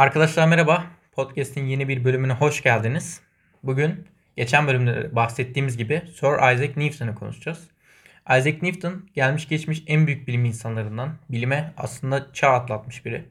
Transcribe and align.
Arkadaşlar 0.00 0.48
merhaba. 0.48 0.84
Podcast'in 1.12 1.66
yeni 1.66 1.88
bir 1.88 2.04
bölümüne 2.04 2.32
hoş 2.32 2.62
geldiniz. 2.62 3.20
Bugün 3.62 4.08
geçen 4.36 4.66
bölümde 4.66 5.16
bahsettiğimiz 5.16 5.76
gibi 5.76 6.02
Sir 6.14 6.54
Isaac 6.54 6.76
Newton'u 6.76 7.14
konuşacağız. 7.14 7.68
Isaac 8.24 8.62
Newton 8.62 9.10
gelmiş 9.14 9.48
geçmiş 9.48 9.82
en 9.86 10.06
büyük 10.06 10.28
bilim 10.28 10.44
insanlarından. 10.44 11.14
Bilime 11.28 11.72
aslında 11.76 12.32
çağ 12.32 12.50
atlatmış 12.50 13.04
biri. 13.04 13.24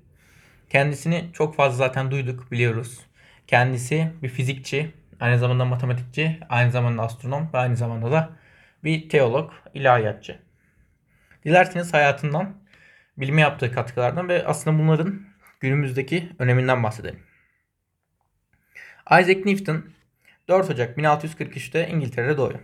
Kendisini 0.70 1.30
çok 1.34 1.56
fazla 1.56 1.78
zaten 1.78 2.12
duyduk, 2.12 2.52
biliyoruz. 2.52 3.00
Kendisi 3.48 4.12
bir 4.24 4.30
fizikçi, 4.30 4.92
aynı 5.20 5.40
zamanda 5.40 5.66
matematikçi, 5.66 6.40
aynı 6.50 6.72
zamanda 6.72 7.02
astronom 7.02 7.50
ve 7.54 7.58
aynı 7.58 7.78
zamanda 7.78 8.12
da 8.12 8.30
bir 8.84 9.10
teolog, 9.10 9.52
ilahiyatçı. 9.74 10.40
Dilerseniz 11.46 11.94
hayatından, 11.94 12.54
bilime 13.18 13.42
yaptığı 13.42 13.72
katkılardan 13.72 14.30
ve 14.30 14.46
aslında 14.46 14.80
bunların 14.80 15.29
günümüzdeki 15.60 16.30
öneminden 16.40 16.84
bahsedelim. 16.84 17.20
Isaac 19.12 19.46
Newton 19.46 19.86
4 20.48 20.70
Ocak 20.70 20.98
1643'te 20.98 21.88
İngiltere'de 21.88 22.38
doğuyor. 22.38 22.60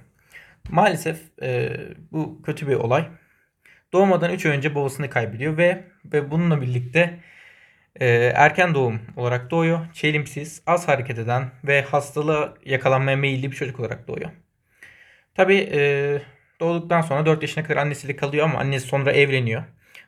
Maalesef 0.69 1.17
e, 1.41 1.77
bu 2.11 2.41
kötü 2.41 2.67
bir 2.67 2.75
olay. 2.75 3.07
Doğmadan 3.93 4.31
3 4.31 4.45
ay 4.45 4.57
önce 4.57 4.75
babasını 4.75 5.09
kaybediyor 5.09 5.57
ve 5.57 5.83
ve 6.05 6.31
bununla 6.31 6.61
birlikte 6.61 7.19
e, 7.99 8.07
erken 8.35 8.73
doğum 8.73 9.01
olarak 9.15 9.51
doğuyor. 9.51 9.79
Çelimsiz, 9.93 10.61
az 10.67 10.87
hareket 10.87 11.19
eden 11.19 11.51
ve 11.63 11.81
hastalığa 11.81 12.53
yakalanmaya 12.65 13.17
meyilli 13.17 13.51
bir 13.51 13.55
çocuk 13.55 13.79
olarak 13.79 14.07
doğuyor. 14.07 14.29
Tabi 15.35 15.69
e, 15.73 16.21
doğduktan 16.59 17.01
sonra 17.01 17.25
4 17.25 17.41
yaşına 17.41 17.63
kadar 17.63 17.77
annesiyle 17.77 18.15
kalıyor 18.15 18.45
ama 18.45 18.59
annesi 18.59 18.87
sonra 18.87 19.11
evleniyor 19.11 19.63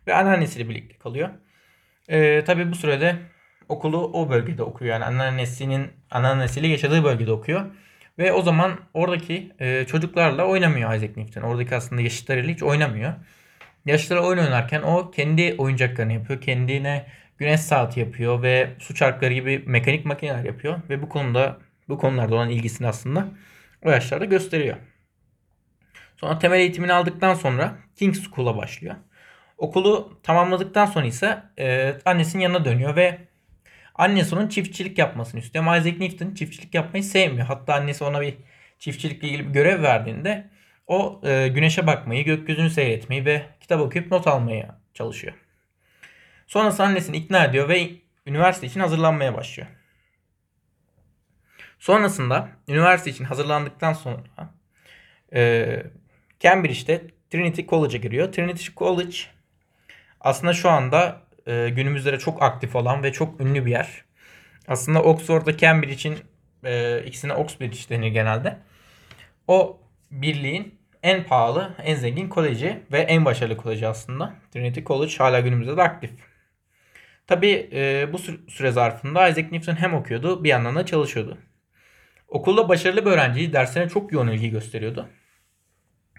ve 0.08 0.16
anneannesiyle 0.16 0.70
birlikte 0.70 0.98
kalıyor. 0.98 1.30
E, 2.07 2.43
tabii 2.43 2.71
bu 2.71 2.75
sürede 2.75 3.16
okulu 3.70 4.11
o 4.13 4.29
bölgede 4.29 4.63
okuyor. 4.63 4.91
Yani 4.93 5.05
anneannesinin 5.05 5.88
anneannesiyle 6.11 6.67
yaşadığı 6.67 7.03
bölgede 7.03 7.31
okuyor. 7.31 7.66
Ve 8.17 8.33
o 8.33 8.41
zaman 8.41 8.80
oradaki 8.94 9.53
e, 9.59 9.86
çocuklarla 9.86 10.45
oynamıyor 10.45 10.94
Isaac 10.94 11.17
Newton. 11.17 11.41
Oradaki 11.41 11.75
aslında 11.75 12.02
yaşıtlarıyla 12.02 12.53
hiç 12.53 12.64
oynamıyor. 12.64 13.14
Yaşlılara 13.86 14.25
oyun 14.25 14.39
oynarken 14.39 14.81
o 14.81 15.11
kendi 15.11 15.55
oyuncaklarını 15.58 16.14
yapıyor. 16.14 16.41
Kendine 16.41 17.05
güneş 17.38 17.61
saati 17.61 17.99
yapıyor 17.99 18.42
ve 18.42 18.69
su 18.80 18.95
çarkları 18.95 19.33
gibi 19.33 19.64
mekanik 19.66 20.05
makineler 20.05 20.44
yapıyor. 20.44 20.80
Ve 20.89 21.02
bu 21.02 21.09
konuda 21.09 21.58
bu 21.89 21.97
konularda 21.97 22.36
olan 22.36 22.49
ilgisini 22.49 22.88
aslında 22.88 23.27
o 23.86 23.92
yaşlarda 23.92 24.25
gösteriyor. 24.25 24.77
Sonra 26.17 26.39
temel 26.39 26.59
eğitimini 26.59 26.94
aldıktan 26.94 27.33
sonra 27.33 27.77
King's 27.95 28.23
School'a 28.23 28.58
başlıyor. 28.58 28.95
Okulu 29.58 30.19
tamamladıktan 30.23 30.86
sonra 30.86 31.05
ise 31.05 31.44
e, 31.59 31.95
annesinin 32.05 32.44
yanına 32.44 32.66
dönüyor 32.66 32.95
ve 32.95 33.17
annesi 33.95 34.36
onun 34.36 34.47
çiftçilik 34.47 34.97
yapmasını 34.97 35.39
istiyor. 35.39 35.66
Ama 35.66 35.77
Isaac 35.77 35.99
Newton 35.99 36.33
çiftçilik 36.33 36.73
yapmayı 36.73 37.03
sevmiyor. 37.03 37.47
Hatta 37.47 37.73
annesi 37.73 38.03
ona 38.03 38.22
bir 38.22 38.33
çiftçilikle 38.80 39.27
ilgili 39.27 39.47
bir 39.47 39.53
görev 39.53 39.83
verdiğinde 39.83 40.49
o 40.88 41.22
e, 41.23 41.47
güneşe 41.47 41.88
bakmayı, 41.88 42.25
gökyüzünü 42.25 42.69
seyretmeyi 42.69 43.25
ve 43.25 43.45
kitap 43.59 43.81
okuyup 43.81 44.11
not 44.11 44.27
almaya 44.27 44.80
çalışıyor. 44.94 45.33
Sonrasında 46.47 46.88
annesini 46.88 47.17
ikna 47.17 47.45
ediyor 47.45 47.69
ve 47.69 47.89
üniversite 48.25 48.67
için 48.67 48.80
hazırlanmaya 48.80 49.33
başlıyor. 49.33 49.67
Sonrasında 51.80 52.49
üniversite 52.67 53.11
için 53.11 53.23
hazırlandıktan 53.23 53.94
sonra 53.94 54.23
e, 55.33 55.83
Cambridge'de 56.39 57.08
Trinity 57.30 57.61
College'a 57.61 57.97
giriyor. 58.02 58.31
Trinity 58.31 58.67
College 58.77 59.17
aslında 60.28 60.53
şu 60.53 60.70
anda 60.70 61.22
e, 61.45 61.70
günümüzde 61.70 62.20
çok 62.20 62.44
aktif 62.44 62.75
olan 62.75 63.03
ve 63.03 63.11
çok 63.11 63.42
ünlü 63.42 63.66
bir 63.66 63.72
yer. 63.72 64.03
Aslında 64.67 65.03
Oxford'da 65.03 65.58
Cambridge'in 65.58 66.17
e, 66.64 67.03
ikisine 67.06 67.33
Oxbridge 67.33 67.78
denir 67.89 68.08
genelde. 68.08 68.58
O 69.48 69.81
birliğin 70.11 70.80
en 71.04 71.23
pahalı, 71.23 71.76
en 71.83 71.95
zengin 71.95 72.30
koleji 72.30 72.80
ve 72.92 72.99
en 72.99 73.26
başarılı 73.26 73.58
koleji 73.58 73.88
aslında. 73.88 74.33
Trinity 74.54 74.82
College 74.82 75.15
hala 75.17 75.39
günümüzde 75.39 75.77
de 75.77 75.82
aktif. 75.82 76.11
Tabi 77.27 77.70
e, 77.73 78.14
bu 78.14 78.17
süre 78.52 78.71
zarfında 78.71 79.27
Isaac 79.27 79.52
Newton 79.52 79.76
hem 79.76 79.94
okuyordu 79.94 80.44
bir 80.44 80.49
yandan 80.49 80.76
da 80.76 80.86
çalışıyordu. 80.86 81.38
Okulda 82.27 82.70
başarılı 82.70 83.05
bir 83.05 83.11
öğrenci 83.11 83.54
derslerine 83.54 83.89
çok 83.89 84.11
yoğun 84.11 84.27
ilgi 84.27 84.49
gösteriyordu. 84.49 85.09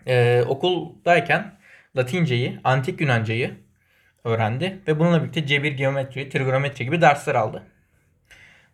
E, 0.07 0.43
okuldayken 0.49 1.59
Latinceyi, 1.97 2.61
Antik 2.65 3.01
Yunancayı 3.01 3.68
öğrendi 4.25 4.79
ve 4.89 4.99
bununla 4.99 5.23
birlikte 5.23 5.47
cebir, 5.47 5.73
geometri, 5.73 6.29
trigonometri 6.29 6.85
gibi 6.85 7.01
dersler 7.01 7.35
aldı. 7.35 7.63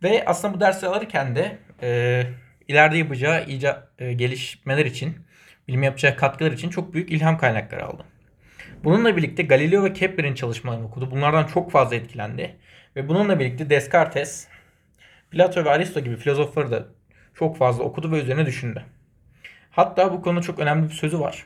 Ve 0.02 0.24
aslında 0.26 0.54
bu 0.54 0.60
dersleri 0.60 0.90
alırken 0.90 1.36
de 1.36 1.58
e, 1.82 2.22
ileride 2.68 2.96
yapacağı 2.96 3.44
ica, 3.44 3.88
e, 3.98 4.12
gelişmeler 4.12 4.86
için, 4.86 5.16
bilim 5.68 5.82
yapacağı 5.82 6.16
katkılar 6.16 6.52
için 6.52 6.70
çok 6.70 6.94
büyük 6.94 7.10
ilham 7.10 7.38
kaynakları 7.38 7.86
aldı. 7.86 8.04
Bununla 8.84 9.16
birlikte 9.16 9.42
Galileo 9.42 9.84
ve 9.84 9.92
Kepler'in 9.92 10.34
çalışmalarını 10.34 10.86
okudu. 10.86 11.10
Bunlardan 11.10 11.46
çok 11.46 11.70
fazla 11.70 11.96
etkilendi. 11.96 12.56
Ve 12.96 13.08
bununla 13.08 13.40
birlikte 13.40 13.70
Descartes, 13.70 14.48
Plato 15.30 15.64
ve 15.64 15.70
Aristo 15.70 16.00
gibi 16.00 16.16
filozofları 16.16 16.70
da 16.70 16.86
çok 17.34 17.58
fazla 17.58 17.84
okudu 17.84 18.12
ve 18.12 18.20
üzerine 18.20 18.46
düşündü. 18.46 18.84
Hatta 19.70 20.12
bu 20.12 20.22
konu 20.22 20.42
çok 20.42 20.58
önemli 20.58 20.88
bir 20.88 20.94
sözü 20.94 21.20
var. 21.20 21.44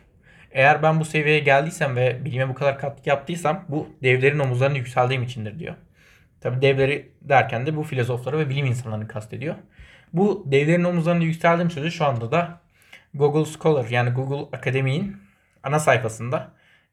Eğer 0.53 0.83
ben 0.83 1.01
bu 1.01 1.05
seviyeye 1.05 1.41
geldiysem 1.41 1.97
ve 1.97 2.25
bilime 2.25 2.49
bu 2.49 2.55
kadar 2.55 2.79
katkı 2.79 3.09
yaptıysam 3.09 3.65
bu 3.69 3.89
devlerin 4.03 4.39
omuzlarına 4.39 4.77
yükseldiğim 4.77 5.23
içindir 5.23 5.59
diyor. 5.59 5.75
Tabi 6.41 6.63
devleri 6.63 7.13
derken 7.23 7.67
de 7.67 7.77
bu 7.77 7.83
filozofları 7.83 8.39
ve 8.39 8.49
bilim 8.49 8.67
insanlarını 8.67 9.09
kastediyor. 9.09 9.55
Bu 10.13 10.45
devlerin 10.47 10.85
omuzlarına 10.85 11.25
yükseldiğim 11.25 11.71
sözü 11.71 11.91
şu 11.91 12.05
anda 12.05 12.33
da 12.33 12.61
Google 13.15 13.53
Scholar 13.53 13.89
yani 13.91 14.11
Google 14.11 14.57
Akademi'nin 14.57 15.17
ana 15.63 15.79
sayfasında 15.79 16.53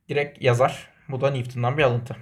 direkt 0.09 0.41
yazar. 0.41 0.87
Bu 1.09 1.21
da 1.21 1.31
Newton'dan 1.31 1.77
bir 1.77 1.83
alıntı. 1.83 2.15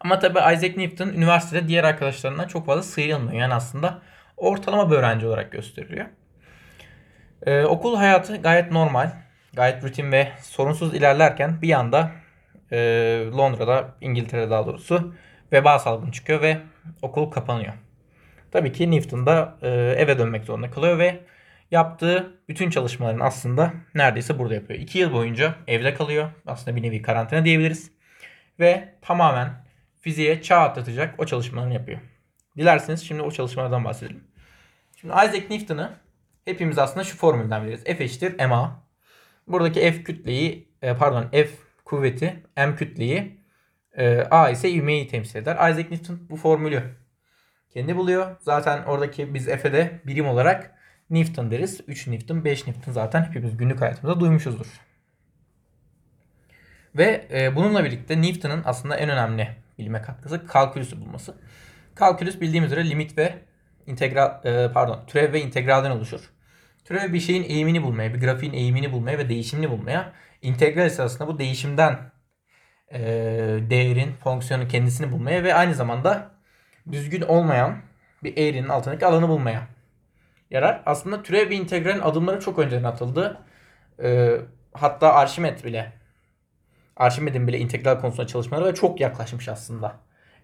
Ama 0.00 0.18
tabi 0.18 0.38
Isaac 0.38 0.76
Newton 0.76 1.08
üniversitede 1.08 1.68
diğer 1.68 1.84
arkadaşlarından 1.84 2.48
çok 2.48 2.66
fazla 2.66 2.82
sıyrılmıyor. 2.82 3.40
Yani 3.40 3.54
aslında 3.54 4.02
ortalama 4.36 4.90
bir 4.90 4.96
öğrenci 4.96 5.26
olarak 5.26 5.52
gösteriliyor. 5.52 6.06
Ee, 7.46 7.64
okul 7.64 7.96
hayatı 7.96 8.36
gayet 8.36 8.72
normal 8.72 9.10
gayet 9.56 9.84
rutin 9.84 10.12
ve 10.12 10.28
sorunsuz 10.42 10.94
ilerlerken 10.94 11.62
bir 11.62 11.72
anda 11.72 12.10
e, 12.72 12.76
Londra'da, 13.36 13.94
İngiltere'de 14.00 14.50
daha 14.50 14.66
doğrusu 14.66 15.14
veba 15.52 15.78
salgını 15.78 16.12
çıkıyor 16.12 16.42
ve 16.42 16.58
okul 17.02 17.30
kapanıyor. 17.30 17.72
Tabii 18.50 18.72
ki 18.72 18.90
Newton 18.90 19.26
da 19.26 19.56
e, 19.62 19.68
eve 19.70 20.18
dönmek 20.18 20.44
zorunda 20.44 20.70
kalıyor 20.70 20.98
ve 20.98 21.20
yaptığı 21.70 22.40
bütün 22.48 22.70
çalışmaların 22.70 23.20
aslında 23.20 23.72
neredeyse 23.94 24.38
burada 24.38 24.54
yapıyor. 24.54 24.80
2 24.80 24.98
yıl 24.98 25.12
boyunca 25.12 25.54
evde 25.66 25.94
kalıyor. 25.94 26.30
Aslında 26.46 26.76
bir 26.76 26.82
nevi 26.82 27.02
karantina 27.02 27.44
diyebiliriz. 27.44 27.90
Ve 28.60 28.94
tamamen 29.02 29.64
fiziğe 30.00 30.42
çağ 30.42 30.58
atlatacak 30.60 31.14
o 31.18 31.26
çalışmalarını 31.26 31.74
yapıyor. 31.74 32.00
Dilerseniz 32.56 33.08
şimdi 33.08 33.22
o 33.22 33.30
çalışmalardan 33.30 33.84
bahsedelim. 33.84 34.24
Şimdi 34.96 35.14
Isaac 35.14 35.50
Newton'ı 35.50 35.92
hepimiz 36.44 36.78
aslında 36.78 37.04
şu 37.04 37.16
formülden 37.16 37.64
biliriz. 37.64 37.84
F 37.84 38.04
eşittir 38.04 38.46
ma. 38.46 38.83
Buradaki 39.48 39.80
F 39.80 40.04
kütleyi 40.04 40.68
e, 40.82 40.96
pardon 40.96 41.28
F 41.32 41.48
kuvveti 41.84 42.42
M 42.56 42.76
kütleyi 42.76 43.40
e, 43.96 44.20
A 44.30 44.50
ise 44.50 44.70
ivmeyi 44.70 45.08
temsil 45.08 45.38
eder. 45.38 45.54
Isaac 45.70 45.90
Newton 45.90 46.20
bu 46.30 46.36
formülü 46.36 46.82
kendi 47.70 47.96
buluyor. 47.96 48.36
Zaten 48.40 48.82
oradaki 48.82 49.34
biz 49.34 49.46
F'e 49.46 49.72
de 49.72 50.00
birim 50.06 50.28
olarak 50.28 50.74
Newton 51.10 51.50
deriz. 51.50 51.80
3 51.86 52.06
Newton, 52.06 52.44
5 52.44 52.66
Newton 52.66 52.92
zaten 52.92 53.24
hepimiz 53.24 53.56
günlük 53.56 53.80
hayatımızda 53.80 54.20
duymuşuzdur. 54.20 54.66
Ve 56.94 57.28
e, 57.32 57.56
bununla 57.56 57.84
birlikte 57.84 58.22
Newton'ın 58.22 58.62
aslında 58.64 58.96
en 58.96 59.10
önemli 59.10 59.48
bilime 59.78 60.02
katkısı 60.02 60.46
kalkülüsü 60.46 61.00
bulması. 61.00 61.34
Kalkülüs 61.94 62.40
bildiğimiz 62.40 62.72
üzere 62.72 62.90
limit 62.90 63.18
ve 63.18 63.34
integral 63.86 64.42
pardon 64.72 65.04
türev 65.06 65.32
ve 65.32 65.40
integralden 65.40 65.90
oluşur. 65.90 66.33
Türev 66.84 67.12
bir 67.12 67.20
şeyin 67.20 67.42
eğimini 67.42 67.82
bulmaya, 67.82 68.14
bir 68.14 68.20
grafiğin 68.20 68.52
eğimini 68.52 68.92
bulmaya 68.92 69.18
ve 69.18 69.28
değişimini 69.28 69.70
bulmaya. 69.70 70.12
İntegral 70.42 70.86
ise 70.86 71.02
aslında 71.02 71.30
bu 71.30 71.38
değişimden 71.38 72.12
e, 72.92 73.00
değerin, 73.70 74.12
fonksiyonun 74.12 74.68
kendisini 74.68 75.12
bulmaya 75.12 75.44
ve 75.44 75.54
aynı 75.54 75.74
zamanda 75.74 76.30
düzgün 76.92 77.22
olmayan 77.22 77.76
bir 78.22 78.36
eğrinin 78.36 78.68
altındaki 78.68 79.06
alanı 79.06 79.28
bulmaya 79.28 79.68
yarar. 80.50 80.82
Aslında 80.86 81.22
türev 81.22 81.50
ve 81.50 81.54
integralin 81.54 82.00
adımları 82.00 82.40
çok 82.40 82.58
önceden 82.58 82.84
atıldı. 82.84 83.40
E, 84.02 84.36
hatta 84.72 85.14
Arşimet 85.14 85.64
bile 85.64 85.92
Arşimed'in 86.96 87.48
bile 87.48 87.58
integral 87.58 88.00
konusunda 88.00 88.26
çalışmaları 88.26 88.66
ve 88.66 88.74
çok 88.74 89.00
yaklaşmış 89.00 89.48
aslında. 89.48 89.96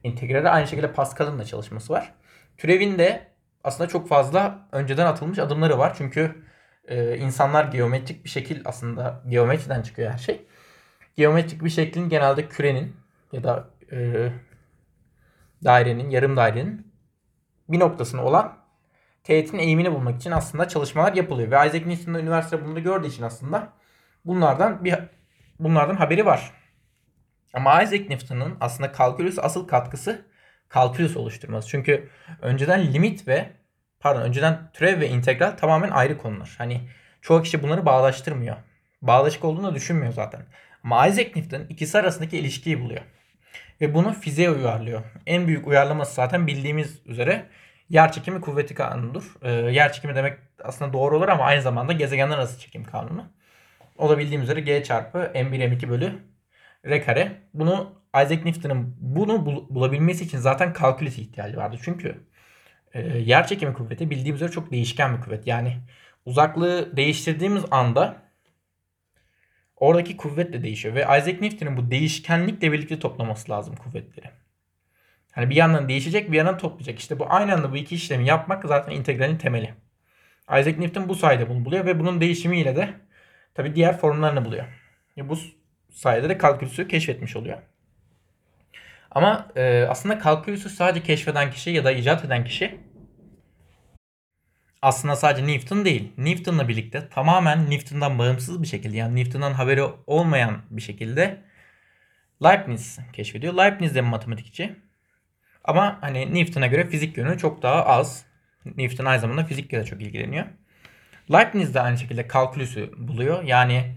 İntegrale 0.05 0.49
aynı 0.49 0.67
şekilde 0.67 0.93
Pascal'ın 0.93 1.39
da 1.39 1.45
çalışması 1.45 1.93
var. 1.93 2.13
Türevin 2.59 2.99
de 2.99 3.30
aslında 3.65 3.89
çok 3.89 4.09
fazla 4.09 4.69
önceden 4.73 5.07
atılmış 5.07 5.39
adımları 5.39 5.79
var. 5.79 5.95
Çünkü 5.99 6.45
e, 6.89 7.17
insanlar 7.17 7.65
geometrik 7.65 8.25
bir 8.25 8.31
şekil 8.31 8.63
aslında 8.65 9.23
geometriden 9.29 9.83
çıkıyor 9.83 10.11
her 10.11 10.19
şey. 10.19 10.47
Geometrik 11.17 11.65
bir 11.65 11.71
şeklin 11.71 12.09
genelde 12.09 12.49
kürenin 12.49 12.97
ya 13.33 13.45
da 13.45 13.71
e, 13.93 14.29
dairenin, 15.65 16.11
yarım 16.11 16.37
dairenin 16.37 16.93
bir 17.69 17.81
noktasına 17.81 18.25
olan 18.25 18.57
teğetin 19.25 19.59
eğimini 19.59 19.93
bulmak 19.93 20.17
için 20.17 20.31
aslında 20.31 20.69
çalışmalar 20.69 21.13
yapılıyor. 21.13 21.51
Ve 21.51 21.67
Isaac 21.67 21.87
Newton 21.87 22.15
üniversite 22.15 22.65
bunu 22.65 22.83
gördüğü 22.83 23.07
için 23.07 23.23
aslında 23.23 23.73
bunlardan 24.25 24.85
bir 24.85 24.99
bunlardan 25.59 25.97
haberi 25.97 26.27
var. 26.27 26.53
Ama 27.55 27.83
Isaac 27.83 28.09
Newton'un 28.09 28.57
aslında 28.61 28.93
kalkülüs 28.93 29.39
asıl 29.39 29.69
katkısı 29.69 30.27
kalkülüs 30.71 31.17
oluşturması. 31.17 31.69
Çünkü 31.69 32.09
önceden 32.43 32.93
limit 32.93 33.29
ve 33.29 33.49
pardon 34.01 34.23
önceden 34.23 34.71
türev 34.73 35.01
ve 35.01 35.09
integral 35.09 35.51
tamamen 35.51 35.91
ayrı 35.91 36.19
konular. 36.19 36.55
Hani 36.59 36.81
çoğu 37.23 37.43
kişi 37.43 37.63
bunları 37.63 37.87
bağlaştırmıyor. 37.87 38.57
Bağlaşık 39.03 39.45
olduğunu 39.45 39.75
düşünmüyor 39.75 40.13
zaten. 40.13 40.43
Ama 40.85 41.07
Isaac 41.07 41.37
Newton 41.37 41.63
ikisi 41.69 41.99
arasındaki 41.99 42.39
ilişkiyi 42.39 42.81
buluyor. 42.81 43.03
Ve 43.81 43.95
bunu 43.95 44.13
fiziğe 44.13 44.51
uyarlıyor. 44.51 45.03
En 45.27 45.47
büyük 45.47 45.67
uyarlaması 45.67 46.15
zaten 46.15 46.47
bildiğimiz 46.47 47.07
üzere 47.07 47.47
yer 47.89 48.13
çekimi 48.13 48.41
kuvveti 48.41 48.75
kanunudur. 48.75 49.35
Ee, 49.43 49.51
yer 49.51 49.93
çekimi 49.93 50.15
demek 50.15 50.39
aslında 50.65 50.93
doğru 50.93 51.17
olur 51.17 51.29
ama 51.29 51.45
aynı 51.45 51.63
zamanda 51.63 51.93
gezegenler 51.93 52.37
arası 52.37 52.61
çekim 52.61 52.85
kanunu. 52.85 53.25
O 53.99 54.11
da 54.11 54.19
bildiğimiz 54.19 54.49
üzere 54.49 54.61
G 54.61 54.85
çarpı 54.85 55.19
M1 55.19 55.59
M2 55.59 55.89
bölü 55.89 56.13
R 56.87 57.03
kare. 57.05 57.33
Bunu 57.55 58.00
Isaac 58.17 58.45
Newton'ın 58.45 58.97
bunu 59.01 59.47
bul- 59.47 59.75
bulabilmesi 59.75 60.25
için 60.25 60.39
zaten 60.39 60.73
kalkülüs 60.73 61.19
ihtiyacı 61.19 61.57
vardı. 61.57 61.77
Çünkü 61.83 62.25
e, 62.95 63.01
yer 63.19 63.47
çekimi 63.47 63.75
kuvveti 63.75 64.11
bildiğimiz 64.11 64.43
üzere 64.43 64.53
çok 64.53 64.71
değişken 64.71 65.17
bir 65.17 65.21
kuvvet. 65.23 65.47
Yani 65.47 65.77
uzaklığı 66.25 66.97
değiştirdiğimiz 66.97 67.65
anda 67.71 68.23
oradaki 69.77 70.17
kuvvet 70.17 70.53
de 70.53 70.63
değişiyor. 70.63 70.95
Ve 70.95 71.01
Isaac 71.03 71.41
Newton'un 71.41 71.77
bu 71.77 71.91
değişkenlikle 71.91 72.73
birlikte 72.73 72.99
toplaması 72.99 73.53
lazım 73.53 73.77
kuvvetleri. 73.77 74.31
Hani 75.33 75.51
bir 75.51 75.57
yandan 75.57 75.89
değişecek 75.89 76.33
bir 76.33 76.37
yandan 76.37 76.59
toplayacak. 76.59 76.99
İşte 76.99 77.19
bu 77.19 77.27
aynı 77.29 77.55
anda 77.55 77.73
bu 77.73 77.77
iki 77.77 77.95
işlemi 77.95 78.27
yapmak 78.27 78.65
zaten 78.65 78.93
integralin 78.93 79.37
temeli. 79.37 79.75
Isaac 80.49 80.79
Newton 80.79 81.09
bu 81.09 81.15
sayede 81.15 81.49
bunu 81.49 81.65
buluyor 81.65 81.87
ve 81.87 82.01
bunun 82.01 82.21
değişimiyle 82.21 82.77
de 82.77 82.95
tabi 83.55 83.75
diğer 83.75 83.99
formlarını 83.99 84.45
buluyor. 84.45 84.65
Bu 85.17 85.39
sayede 85.93 86.29
de 86.29 86.39
kalkülüsü 86.39 86.89
keşfetmiş 86.89 87.37
oluyor. 87.37 87.59
Ama 89.11 89.49
e, 89.57 89.87
aslında 89.89 90.19
kalkülüsü 90.19 90.71
sadece 90.71 91.03
keşfeden 91.03 91.51
kişi 91.51 91.71
ya 91.71 91.85
da 91.85 91.93
icat 91.93 92.25
eden 92.25 92.45
kişi 92.45 92.81
aslında 94.83 95.17
sadece 95.17 95.47
Newton 95.47 95.85
değil. 95.85 96.13
Newton'la 96.19 96.69
birlikte 96.69 97.09
tamamen 97.09 97.71
Newton'dan 97.71 98.19
bağımsız 98.19 98.63
bir 98.63 98.67
şekilde 98.67 98.97
yani 98.97 99.17
Newton'dan 99.17 99.53
haberi 99.53 99.83
olmayan 100.07 100.63
bir 100.71 100.83
şekilde 100.83 101.43
Leibniz 102.43 102.99
keşfediyor. 103.13 103.55
Leibniz 103.55 103.95
de 103.95 104.01
matematikçi. 104.01 104.77
Ama 105.65 105.99
hani 106.01 106.35
Newton'a 106.35 106.67
göre 106.67 106.87
fizik 106.87 107.17
yönü 107.17 107.39
çok 107.39 107.63
daha 107.63 107.87
az. 107.87 108.25
Newton 108.77 109.05
aynı 109.05 109.21
zamanda 109.21 109.45
fizikle 109.45 109.79
de 109.79 109.85
çok 109.85 110.03
ilgileniyor. 110.03 110.47
Leibniz 111.33 111.75
de 111.75 111.81
aynı 111.81 111.99
şekilde 111.99 112.29
kalkülüsü 112.29 112.91
buluyor. 112.97 113.43
Yani 113.43 113.95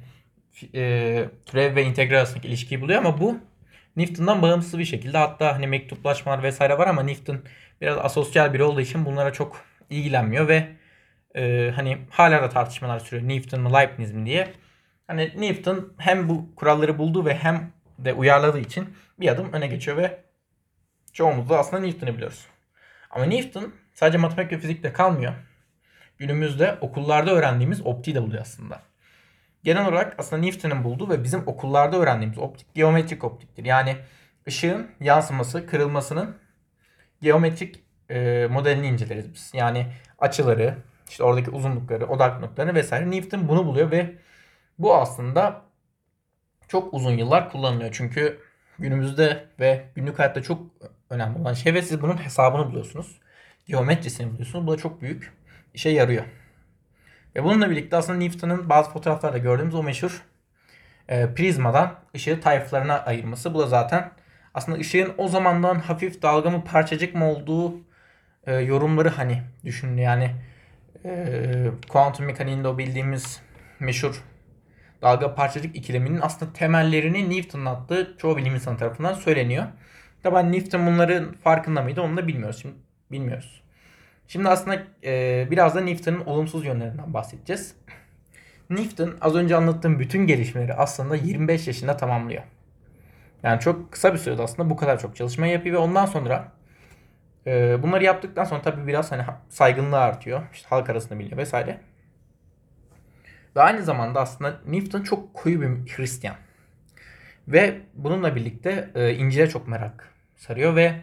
e, 0.75 1.25
türev 1.45 1.75
ve 1.75 1.83
integral 1.83 2.17
arasındaki 2.17 2.47
ilişkiyi 2.47 2.81
buluyor 2.81 2.99
ama 2.99 3.19
bu 3.19 3.39
Newton'dan 3.95 4.41
bağımsız 4.41 4.79
bir 4.79 4.85
şekilde 4.85 5.17
hatta 5.17 5.55
hani 5.55 5.67
mektuplaşmalar 5.67 6.43
vesaire 6.43 6.77
var 6.77 6.87
ama 6.87 7.03
Newton 7.03 7.39
biraz 7.81 7.97
asosyal 7.97 8.53
biri 8.53 8.63
olduğu 8.63 8.81
için 8.81 9.05
bunlara 9.05 9.33
çok 9.33 9.65
ilgilenmiyor 9.89 10.47
ve 10.47 10.67
e, 11.35 11.71
hani 11.75 11.97
hala 12.09 12.41
da 12.41 12.49
tartışmalar 12.49 12.99
sürüyor 12.99 13.29
Newton 13.29 13.61
mu 13.61 13.73
Leibniz 13.73 14.11
mi 14.11 14.25
diye. 14.25 14.53
Hani 15.07 15.33
Newton 15.37 15.93
hem 15.97 16.29
bu 16.29 16.55
kuralları 16.55 16.97
buldu 16.97 17.25
ve 17.25 17.35
hem 17.35 17.71
de 17.99 18.13
uyarladığı 18.13 18.59
için 18.59 18.97
bir 19.19 19.27
adım 19.27 19.53
öne 19.53 19.67
geçiyor 19.67 19.97
ve 19.97 20.23
çoğumuz 21.13 21.49
da 21.49 21.59
aslında 21.59 21.81
Newton'u 21.81 22.13
biliyoruz. 22.15 22.45
Ama 23.09 23.25
Newton 23.25 23.73
sadece 23.93 24.17
matematik 24.17 24.51
ve 24.51 24.59
fizikle 24.59 24.93
kalmıyor. 24.93 25.33
Günümüzde 26.17 26.77
okullarda 26.81 27.31
öğrendiğimiz 27.31 27.85
optiği 27.85 28.15
de 28.15 28.21
buluyor 28.21 28.41
aslında. 28.41 28.81
Genel 29.63 29.87
olarak 29.87 30.15
aslında 30.17 30.41
Newton'un 30.41 30.83
bulduğu 30.83 31.09
ve 31.09 31.23
bizim 31.23 31.47
okullarda 31.47 31.97
öğrendiğimiz 31.97 32.37
optik 32.37 32.73
geometrik 32.75 33.23
optiktir. 33.23 33.65
Yani 33.65 33.97
ışığın 34.47 34.87
yansıması, 34.99 35.67
kırılmasının 35.67 36.37
geometrik 37.21 37.83
e, 38.09 38.47
modelini 38.51 38.87
inceleriz 38.87 39.33
biz. 39.33 39.51
Yani 39.53 39.87
açıları, 40.19 40.77
işte 41.09 41.23
oradaki 41.23 41.51
uzunlukları, 41.51 42.05
odak 42.05 42.41
noktalarını 42.41 42.75
vesaire. 42.75 43.11
Newton 43.11 43.47
bunu 43.47 43.65
buluyor 43.65 43.91
ve 43.91 44.15
bu 44.79 44.95
aslında 44.95 45.61
çok 46.67 46.93
uzun 46.93 47.11
yıllar 47.11 47.51
kullanılıyor. 47.51 47.89
Çünkü 47.93 48.39
günümüzde 48.79 49.45
ve 49.59 49.85
günlük 49.95 50.19
hayatta 50.19 50.43
çok 50.43 50.61
önemli 51.09 51.39
olan 51.39 51.53
şey 51.53 51.73
ve 51.73 51.81
siz 51.81 52.01
bunun 52.01 52.17
hesabını 52.25 52.65
buluyorsunuz. 52.67 53.19
Geometrisini 53.67 54.31
buluyorsunuz. 54.31 54.67
Bu 54.67 54.71
da 54.71 54.77
çok 54.77 55.01
büyük 55.01 55.33
işe 55.73 55.89
yarıyor. 55.89 56.23
Ve 57.35 57.43
bununla 57.43 57.69
birlikte 57.69 57.95
aslında 57.97 58.19
Newton'un 58.19 58.69
bazı 58.69 58.89
fotoğraflarda 58.89 59.37
gördüğümüz 59.37 59.75
o 59.75 59.83
meşhur 59.83 60.23
e, 61.09 61.33
prizmadan 61.33 61.95
ışığı 62.15 62.41
tayflarına 62.41 62.99
ayırması. 62.99 63.53
Bu 63.53 63.59
da 63.59 63.67
zaten 63.67 64.11
aslında 64.53 64.77
ışığın 64.77 65.13
o 65.17 65.27
zamandan 65.27 65.79
hafif 65.79 66.21
dalga 66.21 66.49
mı 66.49 66.63
parçacık 66.63 67.15
mı 67.15 67.31
olduğu 67.31 67.75
e, 68.45 68.55
yorumları 68.55 69.09
hani 69.09 69.41
düşünün 69.65 69.97
yani 69.97 70.35
e, 71.05 71.67
kuantum 71.89 72.25
mekaniğinde 72.25 72.67
o 72.67 72.77
bildiğimiz 72.77 73.41
meşhur 73.79 74.23
dalga 75.01 75.35
parçacık 75.35 75.75
ikileminin 75.75 76.19
aslında 76.21 76.53
temellerini 76.53 77.29
Newton'un 77.29 77.65
attığı 77.65 78.15
çoğu 78.17 78.37
bilim 78.37 78.55
insanı 78.55 78.77
tarafından 78.77 79.13
söyleniyor. 79.13 79.65
Tabi 80.23 80.51
Newton 80.51 80.85
bunların 80.85 81.33
farkında 81.33 81.81
mıydı 81.81 82.01
onu 82.01 82.17
da 82.17 82.27
bilmiyoruz. 82.27 82.61
Şimdi 82.61 82.75
bilmiyoruz. 83.11 83.62
Şimdi 84.27 84.49
aslında 84.49 84.83
e, 85.03 85.47
biraz 85.51 85.75
da 85.75 85.81
Newton'un 85.81 86.25
olumsuz 86.25 86.65
yönlerinden 86.65 87.13
bahsedeceğiz. 87.13 87.75
Newton 88.69 89.17
az 89.21 89.35
önce 89.35 89.55
anlattığım 89.55 89.99
bütün 89.99 90.27
gelişmeleri 90.27 90.73
aslında 90.73 91.15
25 91.15 91.67
yaşında 91.67 91.97
tamamlıyor. 91.97 92.43
Yani 93.43 93.59
çok 93.59 93.91
kısa 93.91 94.13
bir 94.13 94.19
sürede 94.19 94.41
aslında 94.41 94.69
bu 94.69 94.75
kadar 94.75 94.99
çok 94.99 95.15
çalışma 95.15 95.47
yapıyor 95.47 95.75
ve 95.75 95.79
ondan 95.79 96.05
sonra 96.05 96.51
e, 97.47 97.83
bunları 97.83 98.03
yaptıktan 98.03 98.43
sonra 98.43 98.61
tabii 98.61 98.87
biraz 98.87 99.11
hani 99.11 99.23
saygınlığı 99.49 99.99
artıyor. 99.99 100.41
İşte 100.53 100.67
halk 100.69 100.89
arasında 100.89 101.19
biliniyor 101.19 101.37
vesaire. 101.37 101.79
Ve 103.55 103.61
aynı 103.61 103.83
zamanda 103.83 104.21
aslında 104.21 104.59
Newton 104.67 105.01
çok 105.01 105.33
koyu 105.33 105.61
bir 105.61 105.91
Hristiyan. 105.91 106.35
Ve 107.47 107.81
bununla 107.93 108.35
birlikte 108.35 108.89
e, 108.95 109.13
İncil'e 109.13 109.49
çok 109.49 109.67
merak 109.67 110.13
sarıyor 110.37 110.75
ve 110.75 110.93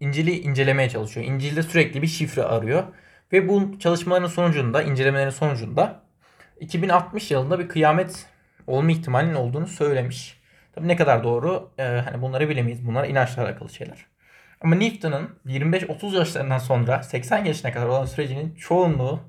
İncil'i 0.00 0.40
incelemeye 0.40 0.88
çalışıyor. 0.88 1.26
İncil'de 1.26 1.62
sürekli 1.62 2.02
bir 2.02 2.06
şifre 2.06 2.42
arıyor. 2.42 2.84
Ve 3.32 3.48
bu 3.48 3.78
çalışmaların 3.78 4.26
sonucunda, 4.26 4.82
incelemelerin 4.82 5.30
sonucunda 5.30 6.00
2060 6.60 7.30
yılında 7.30 7.58
bir 7.58 7.68
kıyamet 7.68 8.26
olma 8.66 8.90
ihtimalinin 8.90 9.34
olduğunu 9.34 9.66
söylemiş. 9.66 10.40
Tabi 10.72 10.88
ne 10.88 10.96
kadar 10.96 11.24
doğru 11.24 11.70
e, 11.78 11.82
hani 11.82 12.22
bunları 12.22 12.48
bilemeyiz. 12.48 12.86
Bunlar 12.86 13.08
inançla 13.08 13.42
alakalı 13.42 13.68
şeyler. 13.68 14.06
Ama 14.60 14.74
Newton'un 14.74 15.38
25-30 15.46 16.16
yaşlarından 16.16 16.58
sonra 16.58 17.02
80 17.02 17.44
yaşına 17.44 17.72
kadar 17.72 17.86
olan 17.86 18.04
sürecinin 18.04 18.54
çoğunluğu 18.54 19.20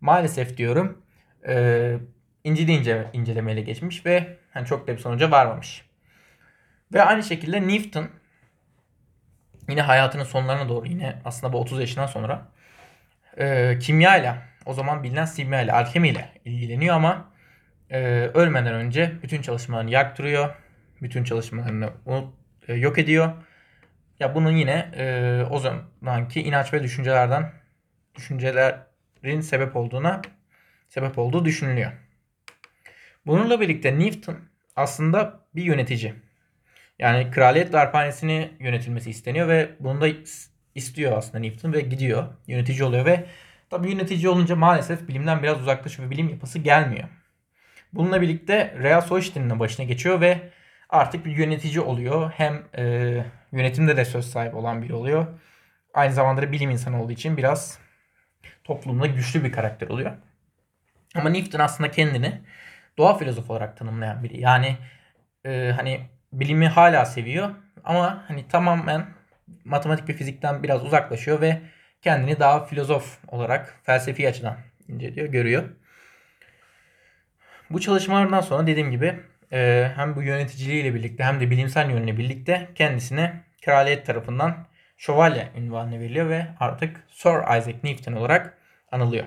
maalesef 0.00 0.56
diyorum 0.56 1.02
e, 1.48 1.96
İncil'i 2.44 2.72
ince, 2.72 3.10
incelemeyle 3.12 3.60
geçmiş 3.60 4.06
ve 4.06 4.36
hani 4.50 4.66
çok 4.66 4.88
da 4.88 4.92
bir 4.92 4.98
sonuca 4.98 5.30
varmamış. 5.30 5.88
Ve 6.92 7.02
aynı 7.02 7.22
şekilde 7.22 7.68
Newton 7.68 8.08
yine 9.68 9.82
hayatının 9.82 10.24
sonlarına 10.24 10.68
doğru 10.68 10.86
yine 10.86 11.16
aslında 11.24 11.52
bu 11.52 11.60
30 11.60 11.80
yaşından 11.80 12.06
sonra 12.06 12.48
e, 13.38 13.78
kimya 13.78 14.16
ile 14.16 14.34
o 14.66 14.74
zaman 14.74 15.02
bilinen 15.02 15.24
simya 15.24 15.62
ile 15.62 15.72
alkemi 15.72 16.08
ile 16.08 16.28
ilgileniyor 16.44 16.96
ama 16.96 17.32
e, 17.90 17.98
ölmeden 18.34 18.74
önce 18.74 19.12
bütün 19.22 19.42
çalışmalarını 19.42 19.90
yaktırıyor. 19.90 20.54
Bütün 21.02 21.24
çalışmalarını 21.24 21.90
unut, 22.06 22.34
e, 22.68 22.74
yok 22.74 22.98
ediyor. 22.98 23.32
Ya 24.20 24.34
bunun 24.34 24.50
yine 24.50 24.90
e, 24.96 25.42
o 25.50 25.58
zamanki 25.58 26.42
inanç 26.42 26.72
ve 26.72 26.82
düşüncelerden 26.82 27.52
düşüncelerin 28.14 29.40
sebep 29.40 29.76
olduğuna 29.76 30.22
sebep 30.88 31.18
olduğu 31.18 31.44
düşünülüyor. 31.44 31.92
Bununla 33.26 33.60
birlikte 33.60 33.98
Newton 33.98 34.38
aslında 34.76 35.40
bir 35.54 35.62
yönetici. 35.62 36.14
Yani 36.98 37.30
kraliyet 37.30 37.72
darphanesini 37.72 38.50
yönetilmesi 38.60 39.10
isteniyor 39.10 39.48
ve 39.48 39.70
bunu 39.80 40.00
da 40.00 40.08
istiyor 40.74 41.18
aslında 41.18 41.38
Newton 41.38 41.72
ve 41.72 41.80
gidiyor. 41.80 42.26
Yönetici 42.46 42.84
oluyor 42.84 43.06
ve 43.06 43.26
tabi 43.70 43.90
yönetici 43.90 44.28
olunca 44.28 44.56
maalesef 44.56 45.08
bilimden 45.08 45.42
biraz 45.42 45.60
uzaklaşıyor 45.60 46.08
ve 46.08 46.10
bilim 46.10 46.28
yapısı 46.28 46.58
gelmiyor. 46.58 47.08
Bununla 47.92 48.20
birlikte 48.20 48.74
Real 48.82 49.00
Soyştin'in 49.00 49.60
başına 49.60 49.86
geçiyor 49.86 50.20
ve 50.20 50.50
artık 50.88 51.24
bir 51.26 51.36
yönetici 51.36 51.80
oluyor. 51.80 52.32
Hem 52.36 52.64
e, 52.78 52.84
yönetimde 53.52 53.96
de 53.96 54.04
söz 54.04 54.30
sahibi 54.30 54.56
olan 54.56 54.82
biri 54.82 54.94
oluyor. 54.94 55.26
Aynı 55.94 56.12
zamanda 56.12 56.42
da 56.42 56.52
bilim 56.52 56.70
insanı 56.70 57.02
olduğu 57.02 57.12
için 57.12 57.36
biraz 57.36 57.78
toplumda 58.64 59.06
güçlü 59.06 59.44
bir 59.44 59.52
karakter 59.52 59.88
oluyor. 59.88 60.12
Ama 61.14 61.30
Newton 61.30 61.58
aslında 61.58 61.90
kendini 61.90 62.40
doğa 62.98 63.18
filozofu 63.18 63.52
olarak 63.52 63.76
tanımlayan 63.76 64.22
biri. 64.22 64.40
Yani 64.40 64.76
e, 65.44 65.72
hani 65.76 66.00
bilimi 66.32 66.68
hala 66.68 67.04
seviyor 67.04 67.50
ama 67.84 68.24
hani 68.28 68.48
tamamen 68.48 69.06
matematik 69.64 70.08
ve 70.08 70.12
fizikten 70.12 70.62
biraz 70.62 70.84
uzaklaşıyor 70.84 71.40
ve 71.40 71.60
kendini 72.02 72.40
daha 72.40 72.64
filozof 72.64 73.18
olarak 73.28 73.80
felsefi 73.82 74.28
açıdan 74.28 74.56
inceliyor, 74.88 75.26
görüyor. 75.26 75.64
Bu 77.70 77.80
çalışmalardan 77.80 78.40
sonra 78.40 78.66
dediğim 78.66 78.90
gibi 78.90 79.20
e, 79.52 79.90
hem 79.96 80.16
bu 80.16 80.22
yöneticiliğiyle 80.22 80.94
birlikte 80.94 81.24
hem 81.24 81.40
de 81.40 81.50
bilimsel 81.50 81.90
yönüyle 81.90 82.18
birlikte 82.18 82.68
kendisine 82.74 83.42
kraliyet 83.64 84.06
tarafından 84.06 84.66
şövalye 84.98 85.48
ünvanı 85.56 86.00
veriliyor 86.00 86.28
ve 86.28 86.46
artık 86.60 87.04
Sir 87.10 87.58
Isaac 87.58 87.84
Newton 87.84 88.12
olarak 88.12 88.58
anılıyor. 88.92 89.24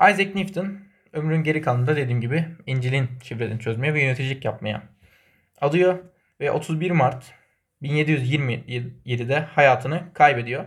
Isaac 0.00 0.34
Newton 0.34 0.78
ömrün 1.12 1.42
geri 1.42 1.62
kalanında 1.62 1.96
dediğim 1.96 2.20
gibi 2.20 2.44
İncil'in 2.66 3.08
şifrelerini 3.22 3.60
çözmeye 3.60 3.94
ve 3.94 4.02
yöneticilik 4.02 4.44
yapmaya 4.44 4.82
adıyor 5.60 5.98
ve 6.40 6.50
31 6.50 6.90
Mart 6.90 7.34
1727'de 7.82 9.40
hayatını 9.40 10.02
kaybediyor. 10.14 10.64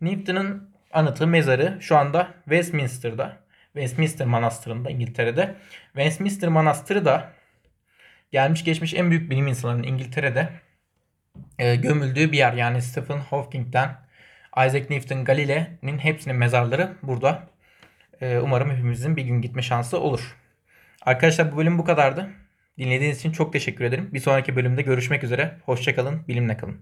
Newton'un 0.00 0.74
anıtı 0.92 1.26
mezarı 1.26 1.78
şu 1.80 1.96
anda 1.96 2.34
Westminster'da. 2.44 3.36
Westminster 3.72 4.26
Manastırı'nda 4.26 4.90
İngiltere'de. 4.90 5.54
Westminster 5.92 6.48
Manastırı 6.48 7.04
da 7.04 7.32
gelmiş 8.32 8.64
geçmiş 8.64 8.94
en 8.94 9.10
büyük 9.10 9.30
bilim 9.30 9.46
insanlarının 9.46 9.86
İngiltere'de 9.86 10.48
e, 11.58 11.76
gömüldüğü 11.76 12.32
bir 12.32 12.38
yer. 12.38 12.52
Yani 12.52 12.82
Stephen 12.82 13.18
Hawking'den 13.18 13.96
Isaac 14.56 14.90
Newton, 14.90 15.24
Galile'nin 15.24 15.98
hepsinin 15.98 16.36
mezarları 16.36 16.92
burada. 17.02 17.48
E, 18.20 18.38
umarım 18.38 18.70
hepimizin 18.70 19.16
bir 19.16 19.22
gün 19.22 19.42
gitme 19.42 19.62
şansı 19.62 20.00
olur. 20.00 20.36
Arkadaşlar 21.02 21.52
bu 21.52 21.56
bölüm 21.56 21.78
bu 21.78 21.84
kadardı. 21.84 22.30
Dinlediğiniz 22.78 23.18
için 23.18 23.32
çok 23.32 23.52
teşekkür 23.52 23.84
ederim. 23.84 24.10
Bir 24.12 24.20
sonraki 24.20 24.56
bölümde 24.56 24.82
görüşmek 24.82 25.24
üzere. 25.24 25.60
Hoşçakalın, 25.64 26.28
bilimle 26.28 26.56
kalın. 26.56 26.80